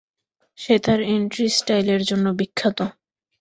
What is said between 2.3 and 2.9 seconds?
বিখ্যাত।